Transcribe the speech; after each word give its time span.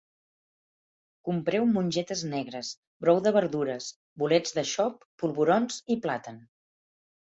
Compreu 1.29 1.67
mongetes 1.73 2.23
negres, 2.31 2.71
brou 3.07 3.21
de 3.27 3.35
verdures, 3.37 3.91
bolets 4.23 4.57
de 4.59 4.65
xop, 4.73 5.07
polvorons 5.25 5.79
i 5.97 6.03
plàtan 6.07 6.45